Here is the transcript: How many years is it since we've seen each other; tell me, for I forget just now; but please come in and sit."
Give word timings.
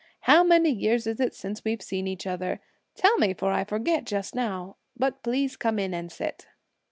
How 0.21 0.43
many 0.43 0.71
years 0.71 1.05
is 1.05 1.19
it 1.19 1.35
since 1.35 1.63
we've 1.63 1.79
seen 1.79 2.07
each 2.07 2.25
other; 2.25 2.59
tell 2.95 3.19
me, 3.19 3.35
for 3.35 3.51
I 3.51 3.63
forget 3.63 4.03
just 4.03 4.33
now; 4.33 4.77
but 4.97 5.21
please 5.21 5.55
come 5.55 5.77
in 5.77 5.93
and 5.93 6.11
sit." 6.11 6.47